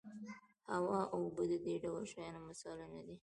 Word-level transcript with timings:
هوا 0.73 1.01
او 1.13 1.13
اوبه 1.23 1.43
د 1.51 1.53
دې 1.65 1.75
ډول 1.83 2.03
شیانو 2.11 2.39
مثالونه 2.49 2.99
دي. 3.07 3.15